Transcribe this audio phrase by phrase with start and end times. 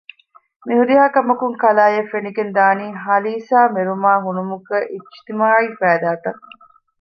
[0.65, 6.41] މިހުރިހާކަމަކުން ކަލާއަށް ފެނިގެންދާނީ ހަލީސާމެރުމާ ހުނުމުގެ އިޖުތިމާޢީ ފައިދާތައް